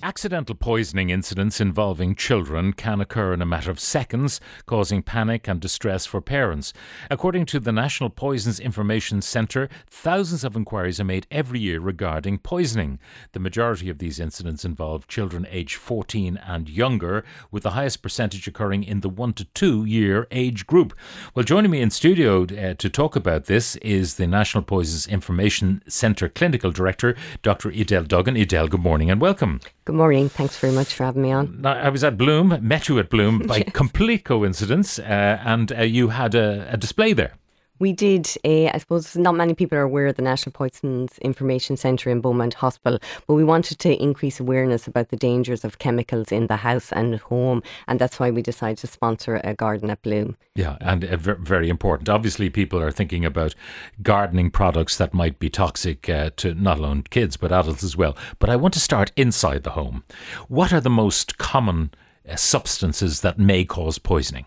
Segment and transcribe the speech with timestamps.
[0.00, 5.60] Accidental poisoning incidents involving children can occur in a matter of seconds, causing panic and
[5.60, 6.72] distress for parents.
[7.10, 12.38] According to the National Poisons Information Centre, thousands of inquiries are made every year regarding
[12.38, 13.00] poisoning.
[13.32, 18.46] The majority of these incidents involve children aged 14 and younger, with the highest percentage
[18.46, 20.94] occurring in the 1 to 2 year age group.
[21.34, 25.82] Well, joining me in studio uh, to talk about this is the National Poisons Information
[25.88, 27.70] Centre Clinical Director, Dr.
[27.72, 28.36] Edel Duggan.
[28.36, 29.58] Edel, good morning and welcome.
[29.88, 30.28] Good morning.
[30.28, 31.64] Thanks very much for having me on.
[31.64, 36.08] I was at Bloom, met you at Bloom by complete coincidence, uh, and uh, you
[36.08, 37.32] had a, a display there.
[37.78, 41.76] We did, uh, I suppose not many people are aware of the National Poisons Information
[41.76, 46.32] Centre in Beaumont Hospital, but we wanted to increase awareness about the dangers of chemicals
[46.32, 49.90] in the house and at home, and that's why we decided to sponsor a garden
[49.90, 50.36] at Bloom.
[50.54, 52.08] Yeah, and very important.
[52.08, 53.54] Obviously, people are thinking about
[54.02, 58.16] gardening products that might be toxic uh, to not alone kids, but adults as well.
[58.38, 60.02] But I want to start inside the home.
[60.48, 61.90] What are the most common
[62.28, 64.46] uh, substances that may cause poisoning?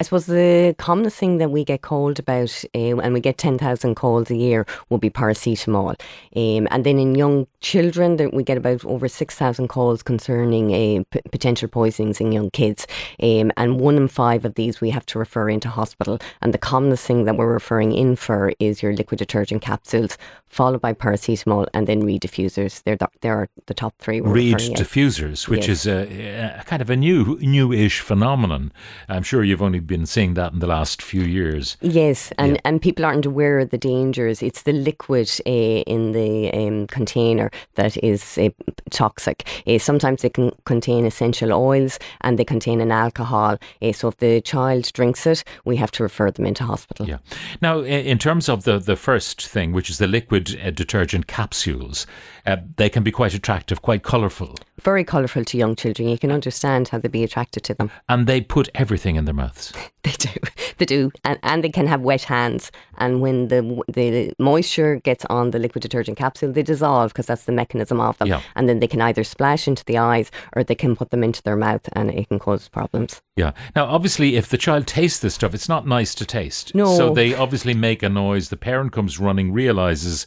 [0.00, 3.96] I suppose the commonest thing that we get called about, uh, and we get 10,000
[3.96, 6.00] calls a year, would be paracetamol.
[6.36, 11.20] Um, and then in young children, we get about over 6,000 calls concerning uh, p-
[11.32, 12.86] potential poisonings in young kids.
[13.20, 16.20] Um, and one in five of these we have to refer into hospital.
[16.42, 20.16] And the commonest thing that we're referring in for is your liquid detergent capsules,
[20.48, 22.82] followed by paracetamol, and then reed diffusers.
[22.82, 24.20] They're the, they're the top three.
[24.20, 25.80] Reed diffusers, which Yes.
[25.80, 28.72] is a, a kind of a new, new-ish phenomenon.
[29.08, 31.76] I'm sure you've only been seeing that in the last few years.
[31.80, 32.60] Yes, and, Yeah.
[32.64, 34.42] and people aren't aware of the dangers.
[34.42, 38.48] It's the liquid uh, in the um, container that is uh,
[38.90, 39.46] toxic.
[39.66, 43.58] Uh, sometimes they can contain essential oils and they contain an alcohol.
[43.82, 47.06] Uh, so if the child drinks it, we have to refer them into hospital.
[47.06, 47.18] Yeah.
[47.60, 52.06] Now, in terms of the, the first thing, which is the liquid uh, detergent capsules,
[52.46, 56.08] uh, they can be quite attractive, quite colourful, Very colourful to young children.
[56.08, 57.90] You can understand how they'd be attracted to them.
[58.08, 59.72] and they put everything in their mouths.
[60.04, 60.40] They do,
[60.78, 62.70] they do, and and they can have wet hands.
[62.96, 67.44] And when the the moisture gets on the liquid detergent capsule, they dissolve because that's
[67.44, 68.28] the mechanism of them.
[68.28, 68.40] Yeah.
[68.56, 71.42] And then they can either splash into the eyes or they can put them into
[71.42, 73.20] their mouth, and it can cause problems.
[73.36, 73.52] Yeah.
[73.76, 76.74] Now, obviously, if the child tastes this stuff, it's not nice to taste.
[76.74, 76.96] No.
[76.96, 78.48] So they obviously make a noise.
[78.48, 80.26] The parent comes running, realizes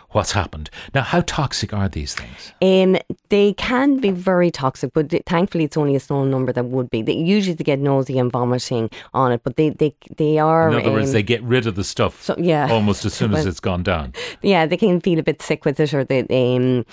[0.11, 0.69] what's happened.
[0.93, 2.53] Now, how toxic are these things?
[2.61, 2.97] Um,
[3.29, 6.89] they can be very toxic, but th- thankfully it's only a small number that would
[6.89, 7.01] be.
[7.01, 10.69] They usually they get nausea and vomiting on it, but they they they are.
[10.69, 12.67] In other words, um, they get rid of the stuff so- yeah.
[12.71, 14.13] almost as soon as it's gone down.
[14.41, 16.85] Yeah, they can feel a bit sick with it, or they, um,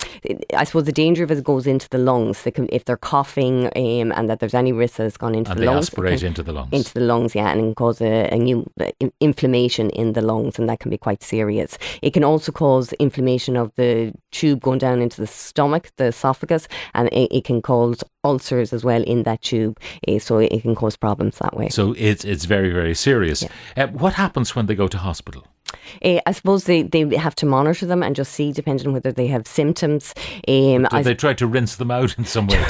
[0.55, 2.43] I suppose the danger of it goes into the lungs.
[2.43, 5.51] They can, if they're coughing, um, and that there's any risk that it's gone into
[5.51, 6.69] And the lungs, aspirate into the lungs.
[6.71, 10.69] into the lungs, yeah, and cause a, a new uh, inflammation in the lungs, and
[10.69, 11.77] that can be quite serious.
[12.01, 13.08] It can also cause inflammation
[13.55, 18.03] of the tube going down into the stomach, the esophagus, and it, it can cause
[18.23, 19.79] ulcers as well in that tube.
[20.07, 21.69] Uh, so it can cause problems that way.
[21.69, 23.45] so it's it's very very serious.
[23.77, 25.45] Uh, what happens when they go to hospital?
[26.03, 29.11] Uh, I suppose they, they have to monitor them and just see, depending on whether
[29.11, 30.13] they have symptoms.
[30.47, 32.63] Um, Did they try to rinse them out in some way?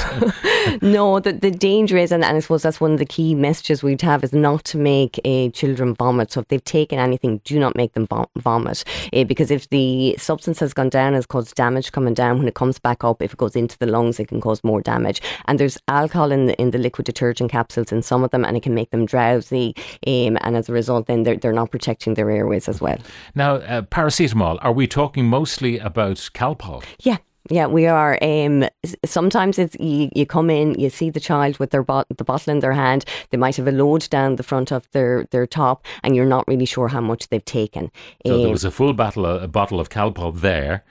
[0.82, 3.82] No, the, the danger is, and, and I suppose that's one of the key messages
[3.82, 6.32] we'd have, is not to make uh, children vomit.
[6.32, 8.84] So if they've taken anything, do not make them vom- vomit.
[9.12, 12.54] Uh, because if the substance has gone down, has caused damage coming down, when it
[12.54, 15.22] comes back up, if it goes into the lungs, it can cause more damage.
[15.46, 18.56] And there's alcohol in the, in the liquid detergent capsules in some of them, and
[18.56, 19.74] it can make them drowsy.
[20.06, 22.89] Um, and as a result, then they're, they're not protecting their airways as well.
[23.34, 24.58] Now, uh, paracetamol.
[24.62, 26.82] Are we talking mostly about Calpol?
[27.00, 27.18] Yeah.
[27.48, 28.18] Yeah, we are.
[28.22, 28.68] Um,
[29.04, 32.52] sometimes it's you, you come in, you see the child with their bot- the bottle
[32.52, 33.04] in their hand.
[33.30, 36.46] They might have a load down the front of their, their top, and you're not
[36.46, 37.90] really sure how much they've taken.
[38.26, 40.84] So there Um, was a full bottle, a bottle of Calpol there,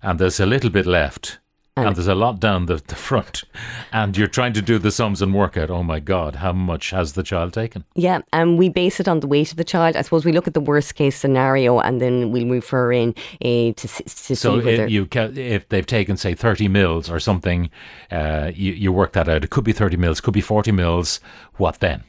[0.00, 1.40] and there's a little bit left.
[1.78, 3.44] And, And- there's a lot down the, the front,
[3.92, 5.70] and you're trying to do the sums and work out.
[5.70, 7.84] Oh my God, how much has the child taken?
[7.94, 9.96] yeah, and we base it on the weight of the child.
[9.96, 13.72] I suppose we look at the worst case scenario, and then we'll refer in uh,
[13.74, 13.88] to
[14.28, 17.70] to So see if you ca- if they've taken say 30 mils or something,
[18.10, 19.44] uh, you you work that out.
[19.44, 21.20] It could be 30 mils, could be 40 mils.
[21.56, 22.02] What then?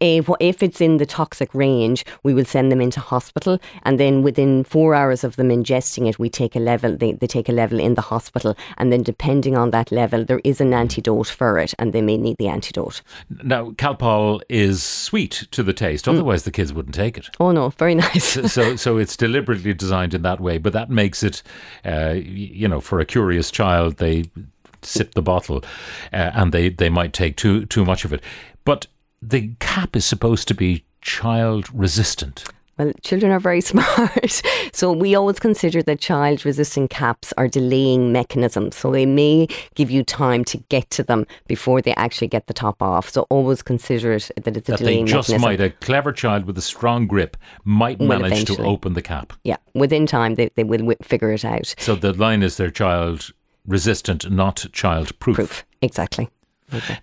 [0.00, 4.22] Uh, if it's in the toxic range, we will send them into hospital, and then
[4.22, 6.96] within four hours of them ingesting it, we take a level.
[6.96, 10.40] They, they take a level in the hospital, and then depending on that level, there
[10.44, 13.02] is an antidote for it, and they may need the antidote.
[13.42, 16.08] Now, Calpol is sweet to the taste.
[16.08, 17.28] Otherwise, the kids wouldn't take it.
[17.38, 18.52] Oh no, very nice.
[18.52, 21.42] so so it's deliberately designed in that way but that makes it
[21.84, 24.24] uh, you know for a curious child they
[24.82, 25.62] sip the bottle
[26.12, 28.22] uh, and they they might take too too much of it
[28.64, 28.86] but
[29.22, 32.44] the cap is supposed to be child resistant
[32.78, 34.42] Well, children are very smart.
[34.72, 38.76] so we always consider that child resistant caps are delaying mechanisms.
[38.76, 42.54] So they may give you time to get to them before they actually get the
[42.54, 43.10] top off.
[43.10, 45.50] So always consider it that it's a that delaying they just mechanism.
[45.50, 49.34] might, a clever child with a strong grip might manage to open the cap.
[49.44, 51.74] Yeah, within time they, they will figure it out.
[51.78, 53.32] So the line is they're child
[53.66, 55.36] resistant, not child proof.
[55.36, 55.64] Proof.
[55.82, 56.30] Exactly.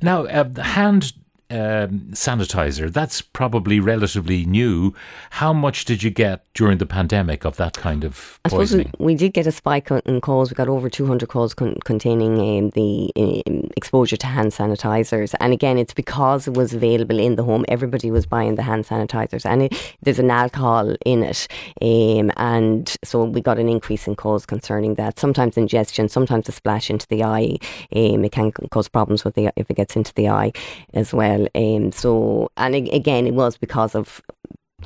[0.02, 1.13] Now, uh, the hand
[1.50, 4.94] um, sanitizer, that's probably relatively new.
[5.32, 8.84] How much did you get during the pandemic of that kind of I suppose we,
[8.84, 8.94] poisoning?
[9.00, 10.50] we did get a spike in calls.
[10.50, 13.12] We got over 200 calls con- containing um, the
[13.48, 15.34] um, exposure to hand sanitizers.
[15.40, 17.64] And again, it's because it was available in the home.
[17.68, 21.48] Everybody was buying the hand sanitizers, and it, there's an alcohol in it.
[21.82, 25.20] Um, and so we got an increase in calls concerning that.
[25.20, 27.58] Sometimes ingestion, sometimes a splash into the eye.
[27.96, 30.52] Um, it can cause problems with the if it gets into the eye
[30.94, 31.37] as well.
[31.56, 34.22] Um, so, and again, it was because of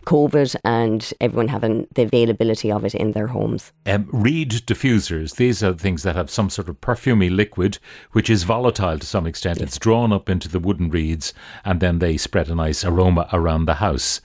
[0.06, 3.71] COVID and everyone having the availability of it in their homes.
[3.86, 7.77] Um, reed diffusers, these are things that have some sort of perfumy liquid,
[8.13, 9.62] which is volatile to some extent.
[9.62, 11.33] It's drawn up into the wooden reeds
[11.65, 14.21] and then they spread a nice aroma around the house.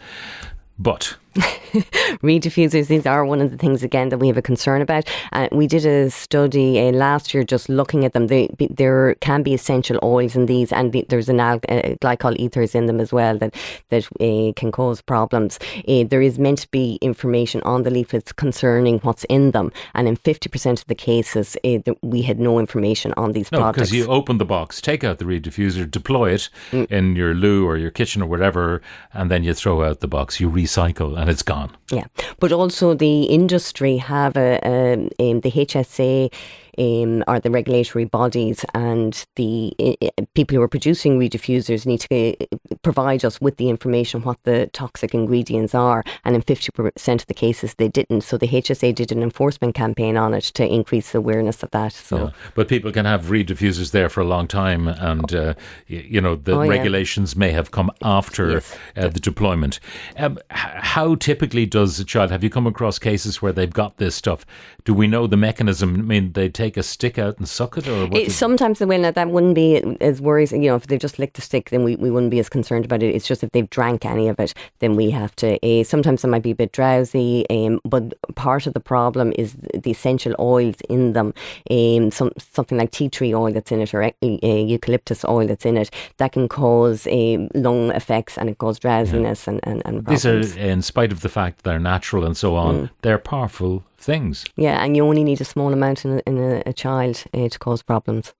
[0.78, 1.16] But
[2.22, 5.08] Reed diffusers, these are one of the things again that we have a concern about.
[5.32, 8.28] Uh, we did a study uh, last year just looking at them.
[8.28, 11.96] They, be- there can be essential oils in these, and the, there's an al- uh,
[12.00, 13.54] glycol ethers in them as well that
[13.90, 15.58] that uh, can cause problems.
[15.86, 20.08] Uh, there is meant to be information on the leaflets concerning what's in them, and
[20.08, 23.76] in 50% of the cases, uh, we had no information on these no, products.
[23.76, 26.90] because you open the box, take out the reed diffuser, deploy it Mm.
[26.90, 28.80] in your loo or your kitchen or whatever,
[29.12, 30.40] and then you throw out the box.
[30.40, 31.76] You recycle and it's gone.
[31.90, 32.04] Yeah,
[32.38, 36.32] but also the industry have a, um, um, the HSA
[36.78, 42.00] um, are the regulatory bodies, and the uh, people who are producing reed diffusers need
[42.00, 46.04] to uh, provide us with the information what the toxic ingredients are.
[46.24, 48.22] And in fifty percent of the cases, they didn't.
[48.22, 51.92] So the HSA did an enforcement campaign on it to increase the awareness of that.
[51.92, 52.16] So.
[52.16, 52.30] Yeah.
[52.54, 55.54] But people can have reed diffusers there for a long time, and uh,
[55.86, 56.70] you know the Oh, yeah.
[56.70, 58.76] regulations may have come after Yes.
[58.96, 59.78] uh, the deployment.
[60.16, 62.30] Um, how typically does a child?
[62.30, 64.44] Have you come across cases where they've got this stuff?
[64.84, 65.94] Do we know the mechanism?
[65.94, 68.08] I mean, they take a stick out and suck it, or?
[68.12, 70.62] It, sometimes the will now that wouldn't be as worrisome.
[70.62, 72.84] You know, if they've just licked the stick, then we, we wouldn't be as concerned
[72.84, 73.14] about it.
[73.14, 75.58] It's just if they've drank any of it, then we have to.
[75.64, 79.54] Uh, sometimes they might be a bit drowsy, um, but part of the problem is
[79.74, 81.34] the essential oils in them.
[81.70, 85.66] Um, some something like tea tree oil that's in it, or uh, eucalyptus oil that's
[85.66, 90.06] in it, that can cause um, lung effects and it cause drowsiness and and, and
[90.06, 92.90] These are, in spite of the fact they're natural and so on, Mm.
[93.02, 94.44] they're powerful things.
[94.56, 97.48] yeah, and you only need a small amount in a, in a, a child uh,
[97.48, 98.34] to cause problems.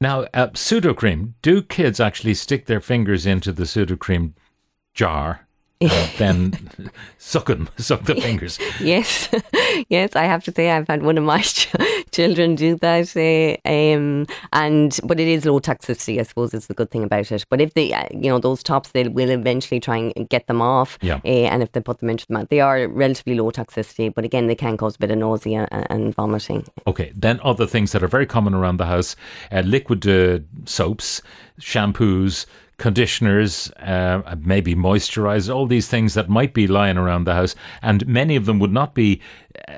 [0.00, 1.34] Now, uh, Sudocrem.
[1.42, 4.32] Do kids actually stick their fingers into the Sudocrem
[4.94, 5.46] jar?
[6.18, 8.58] Then suck them, suck the fingers.
[8.80, 9.28] Yes,
[9.88, 11.68] yes, I have to say I've had one of my ch-
[12.10, 16.20] children do that, uh, um, and but it is low toxicity.
[16.20, 17.44] I suppose is the good thing about it.
[17.48, 20.62] But if they, uh, you know, those tops, they will eventually try and get them
[20.62, 20.98] off.
[21.00, 21.20] Yeah.
[21.24, 24.12] Uh, and if they put them into the mouth, they are relatively low toxicity.
[24.12, 26.66] But again, they can cause a bit of nausea and, and vomiting.
[26.86, 29.16] Okay, then other things that are very common around the house
[29.50, 31.22] uh, liquid uh, soaps,
[31.60, 32.46] shampoos,
[32.78, 37.54] conditioners, uh, maybe moisturizers, all these things that might be lying around the house.
[37.80, 39.20] And many of them would not be,
[39.68, 39.72] uh,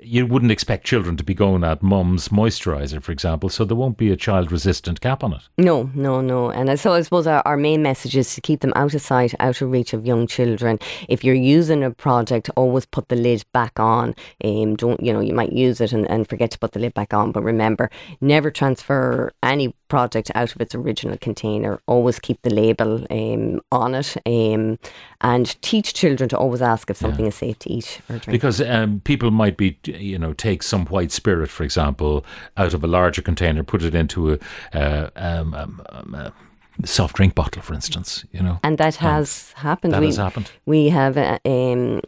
[0.00, 3.96] you wouldn't expect children to be going at mum's moisturizer, for example, so there won't
[3.96, 5.42] be a child resistant cap on it.
[5.56, 6.50] No, no, no.
[6.50, 9.34] And so I suppose our, our main message is to keep them out of sight,
[9.40, 10.78] out of reach of young children.
[11.08, 14.14] If you're using a product, always put the lid back on.
[14.44, 16.94] Um, don't, you know, you might use it and, and forget to put the lid
[16.94, 17.32] back on.
[17.32, 21.80] But remember, never transfer any product out of its original container.
[21.86, 24.16] Always keep the label um, on it.
[24.26, 24.78] Um,
[25.20, 28.26] and teach children to always ask if something is safe to eat or drink.
[28.26, 32.24] Because um, people might be, you know, take some white spirit, for example,
[32.56, 34.38] out of a larger container, put it into a,
[34.74, 38.58] uh, um, um, um, a soft drink bottle, for instance, you know.
[38.62, 39.92] and that has happened.
[39.94, 40.50] That we, has happened.
[40.66, 42.02] We have a, um, a-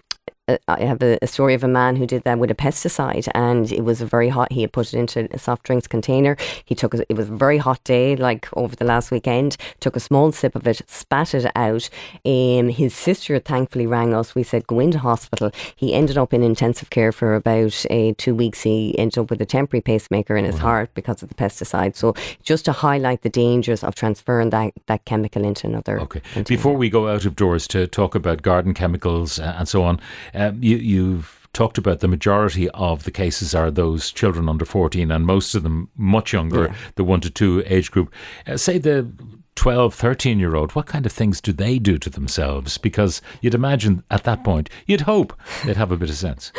[0.66, 3.70] I have a, a story of a man who did that with a pesticide, and
[3.70, 4.52] it was a very hot.
[4.52, 6.36] He had put it into a soft drinks container.
[6.64, 7.06] He took it.
[7.08, 9.56] It was a very hot day, like over the last weekend.
[9.80, 11.88] Took a small sip of it, spat it out.
[12.24, 14.34] Um, his sister thankfully rang us.
[14.34, 15.50] We said go into hospital.
[15.76, 18.62] He ended up in intensive care for about uh, two weeks.
[18.62, 21.96] He ended up with a temporary pacemaker in his heart because of the pesticide.
[21.96, 26.00] So just to highlight the dangers of transferring that that chemical into another.
[26.00, 26.20] Okay.
[26.20, 26.56] container.
[26.56, 30.00] Before we go out of doors to talk about garden chemicals uh, and so on,
[30.40, 35.10] um, you, you've talked about the majority of the cases are those children under 14
[35.10, 36.74] and most of them much younger, Yeah.
[36.94, 38.12] the one to two age group.
[38.46, 39.10] Uh, say the
[39.60, 42.78] 12, 13 year old, what kind of things do they do to themselves?
[42.78, 46.50] Because you'd imagine at that point, you'd hope they'd have a bit of sense.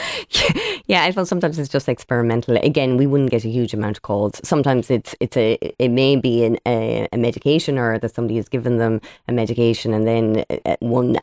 [0.85, 2.57] yeah, I suppose sometimes it's just experimental.
[2.57, 4.39] Again, we wouldn't get a huge amount of calls.
[4.43, 8.47] Sometimes it's it's a it may be an, a, a medication or that somebody has
[8.47, 10.45] given them a medication, and then
[10.79, 11.17] one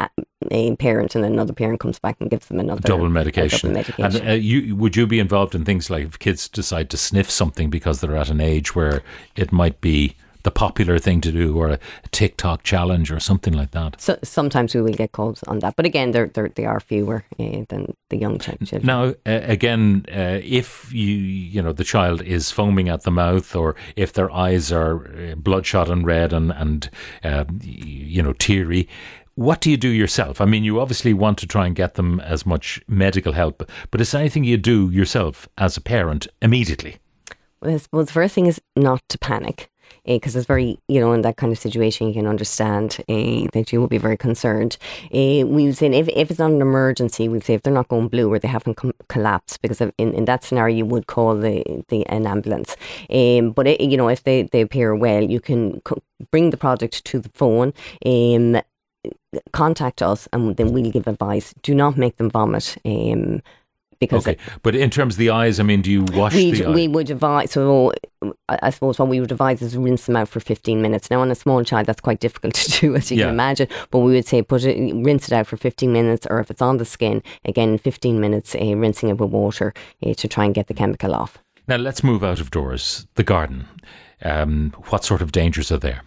[0.51, 3.69] a parent and another parent comes back and gives them another double medication.
[3.69, 4.21] Double medication.
[4.21, 7.31] And uh, you would you be involved in things like if kids decide to sniff
[7.31, 9.03] something because they're at an age where
[9.37, 10.17] it might be
[10.49, 11.79] the popular thing to do or a
[12.11, 14.01] TikTok challenge or something like that.
[14.01, 17.23] So sometimes we will get calls on that, but again, they're, they're they are fewer
[17.39, 18.81] uh, than the young children.
[18.83, 21.15] Now, uh, again, uh, if you
[21.55, 25.35] you know the child is foaming at the mouth, or if their eyes are uh,
[25.35, 26.89] bloodshot and red and and
[27.23, 28.89] uh, you know teary.
[29.35, 30.41] What do you do yourself?
[30.41, 34.01] I mean, you obviously want to try and get them as much medical help, but
[34.01, 36.97] is there anything you do yourself as a parent immediately?
[37.61, 39.71] Well, I suppose the first thing is not to panic
[40.05, 43.47] because uh, it's very, you know, in that kind of situation, you can understand uh,
[43.53, 44.77] that you will be very concerned.
[45.07, 47.89] Uh, we would say if, if it's not an emergency, we'd say if they're not
[47.89, 51.37] going blue or they haven't com- collapsed, because in, in that scenario, you would call
[51.37, 52.77] the, the an ambulance.
[53.11, 55.83] Um, but, it, you know, if they, they appear well, you can
[56.31, 57.73] bring the product to the phone.
[58.05, 58.61] Um,
[59.53, 61.55] contact us and then we'll give advice.
[61.63, 62.77] Do not make them vomit.
[62.85, 63.43] Um,
[64.01, 64.39] because okay.
[64.63, 67.51] but in terms of the eyes, I mean, do you wash the We would advise.
[67.53, 67.93] So
[68.49, 71.11] I suppose what we would advise is rinse them out for 15 minutes.
[71.11, 73.25] Now on a small child, that's quite difficult to do, as you yeah.
[73.25, 73.69] can imagine.
[73.91, 76.63] But we would say put it, rinse it out for 15 minutes, or if it's
[76.63, 79.75] on the skin, again, 15 minutes, uh, rinsing it with water
[80.05, 81.39] uh, to try and get the chemical off.
[81.67, 83.07] Now let's move out of doors.
[83.15, 83.67] The garden.
[84.23, 86.03] Um, what sort of dangers are there?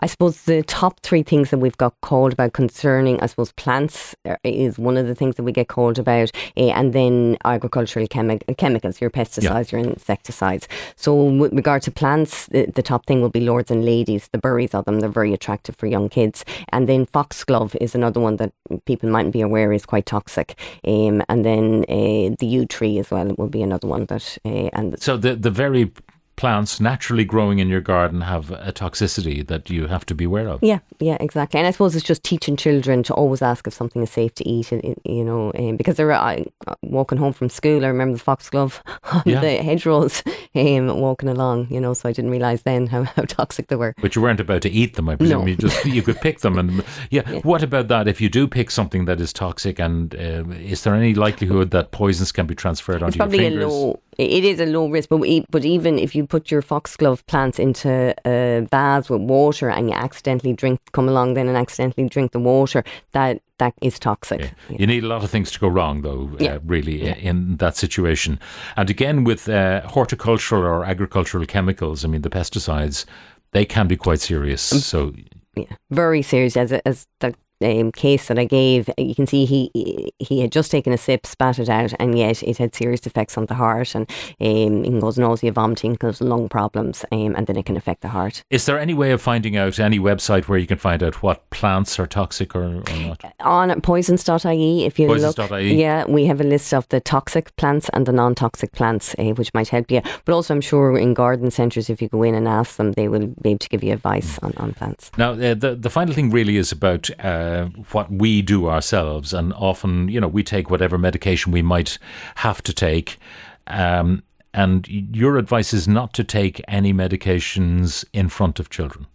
[0.00, 4.14] I suppose the top three things that we've got called about concerning, I suppose, plants
[4.24, 8.06] uh, is one of the things that we get called about, uh, and then agricultural
[8.08, 9.78] chemi- chemicals, your pesticides, yeah.
[9.78, 10.68] your insecticides.
[10.96, 14.28] So, with regard to plants, the, the, top thing will be lords and ladies.
[14.32, 16.44] The berries of them, they're very attractive for young kids.
[16.68, 18.52] And then foxglove is another one that
[18.84, 20.58] people mightn't be aware is quite toxic.
[20.86, 24.38] Um, and then uh, the yew tree as well will be another one that.
[24.44, 25.92] Uh, and so the the very
[26.36, 30.48] plants naturally growing in your garden have a toxicity that you have to be aware
[30.48, 30.62] of.
[30.62, 31.58] Yeah, yeah, exactly.
[31.58, 34.48] And I suppose it's just teaching children to always ask if something is safe to
[34.48, 36.44] eat, you know, um, because they're uh,
[36.82, 37.84] walking home from school.
[37.84, 39.40] I remember the foxglove on yeah.
[39.40, 40.22] the hedgerows
[40.54, 43.94] um, walking along, you know, so I didn't realise then how, how toxic they were.
[44.00, 45.42] But you weren't about to eat them, I presume.
[45.42, 45.46] No.
[45.46, 46.58] You just you could pick them.
[46.58, 47.22] and yeah.
[47.30, 47.40] yeah.
[47.40, 48.08] What about that?
[48.08, 51.92] If you do pick something that is toxic, and uh, is there any likelihood that
[51.92, 53.64] poisons can be transferred onto it's your fingers?
[53.64, 55.20] A low, it is a low risk, but
[55.50, 59.94] but even if you put your foxglove plants into a vase with water and you
[59.94, 62.82] accidentally drink, come along then and accidentally drink the water,
[63.12, 64.40] that that is toxic.
[64.40, 64.76] Yeah.
[64.78, 66.54] You need a lot of things to go wrong, though, uh, yeah.
[66.54, 67.14] uh, really, yeah.
[67.16, 68.38] in that situation.
[68.76, 73.04] And again, with uh, horticultural or agricultural chemicals, I mean, the pesticides,
[73.52, 74.72] they can be quite serious.
[74.72, 75.12] Um, so,
[75.54, 76.56] yeah, very serious.
[76.56, 80.70] As as the um, case that I gave, you can see he he had just
[80.70, 83.94] taken a sip, spat it out, and yet it had serious effects on the heart,
[83.94, 84.08] and
[84.40, 88.02] um, it can cause nausea, vomiting, cause lung problems, um, and then it can affect
[88.02, 88.44] the heart.
[88.50, 91.48] Is there any way of finding out any website where you can find out what
[91.50, 93.34] plants are toxic or, or not?
[93.40, 95.38] On poisons.ie, if you poisons.
[95.38, 99.24] look, yeah, we have a list of the toxic plants and the non-toxic plants, uh,
[99.34, 100.02] which might help you.
[100.24, 103.08] But also, I'm sure in garden centres, if you go in and ask them, they
[103.08, 105.10] will be able to give you advice on, on plants.
[105.16, 107.08] Now, uh, the the final thing really is about.
[107.18, 111.62] Uh, uh, what we do ourselves, and often, you know, we take whatever medication we
[111.62, 111.98] might
[112.36, 113.18] have to take.
[113.66, 114.22] Um,
[114.52, 119.06] and your advice is not to take any medications in front of children.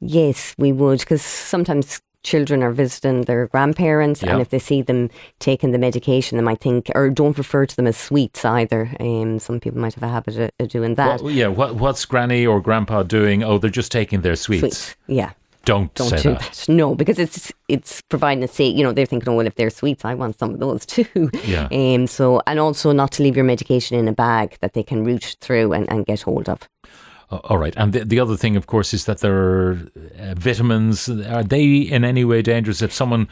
[0.00, 5.08] Yes, we would, because sometimes children are visiting their grandparents, and if they see them
[5.38, 8.90] taking the medication, they might think, or don't refer to them as sweets either.
[8.98, 11.22] Um, some people might have a habit of, of doing that.
[11.22, 13.44] Well, yeah, what, what's granny or grandpa doing?
[13.44, 14.60] Oh, they're just taking their sweets.
[14.60, 14.96] sweets.
[15.06, 15.32] Yeah.
[15.66, 16.40] Don't, don't say do that.
[16.40, 16.68] that.
[16.72, 18.66] No, because it's it's providing a say.
[18.66, 21.30] You know, they're thinking, oh well, if they're sweets, I want some of those too.
[21.44, 21.68] Yeah.
[21.70, 22.06] Um.
[22.06, 25.36] So, and also not to leave your medication in a bag that they can root
[25.40, 26.60] through and, and get hold of.
[27.28, 27.74] All right.
[27.76, 29.72] And the, the other thing, of course, is that there are
[30.16, 31.08] uh, vitamins.
[31.08, 32.82] Are they in any way dangerous?
[32.82, 33.26] If someone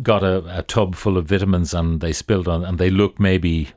[0.00, 3.70] got a, a tub full of vitamins and they spilled on and they look maybe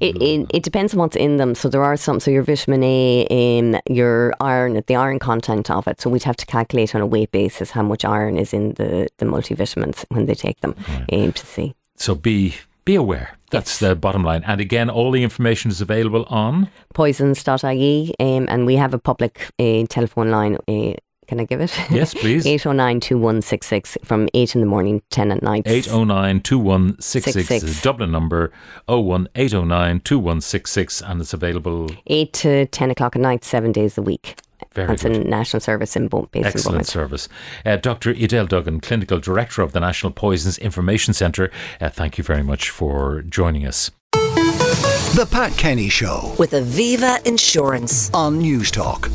[0.00, 1.54] it, it, it, depends on what's in them.
[1.54, 2.20] So there are some.
[2.20, 6.00] So your vitamin A, in your iron, the iron content of it.
[6.00, 9.08] So we'd have to calculate on a weight basis how much iron is in the
[9.18, 11.24] the multivitamins when they take them right.
[11.24, 11.74] um, to see.
[11.96, 13.36] So be be aware.
[13.50, 13.88] That's yes.
[13.88, 14.42] the bottom line.
[14.46, 19.50] And again, all the information is available on poisons.ie, um, and we have a public
[19.58, 20.56] uh, telephone line.
[20.68, 20.94] Uh,
[21.30, 21.72] can I give it?
[21.92, 22.44] Yes, please.
[22.58, 25.62] 809 2166 from 8 in the morning, 10 at night.
[25.64, 28.50] 809 2166 is Dublin number
[28.88, 34.02] 01 809 2166 and it's available 8 to 10 o'clock at night, seven days a
[34.02, 34.40] week.
[34.74, 36.86] Very It's a national service in both based in Excellent Beaumont.
[36.88, 37.28] service.
[37.64, 38.10] Uh, Dr.
[38.10, 42.70] Edel Duggan, Clinical Director of the National Poisons Information Centre, uh, thank you very much
[42.70, 43.92] for joining us.
[44.12, 48.10] The Pat Kenny Show with Aviva Insurance.
[48.12, 49.08] on Newstalk.